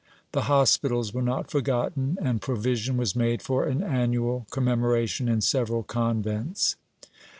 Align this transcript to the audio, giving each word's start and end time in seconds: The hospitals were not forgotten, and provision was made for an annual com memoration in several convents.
The 0.31 0.45
hospitals 0.49 1.13
were 1.13 1.21
not 1.21 1.51
forgotten, 1.51 2.17
and 2.19 2.41
provision 2.41 2.97
was 2.97 3.15
made 3.15 3.43
for 3.43 3.65
an 3.65 3.83
annual 3.83 4.47
com 4.49 4.65
memoration 4.65 5.29
in 5.29 5.41
several 5.41 5.83
convents. 5.83 6.75